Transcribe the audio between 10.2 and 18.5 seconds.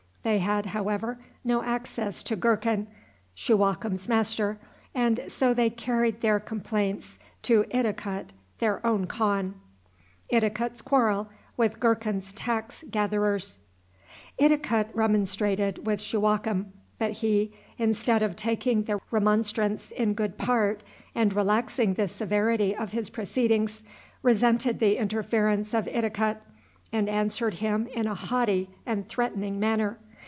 Idikut remonstrated with Shuwakem, but he, instead of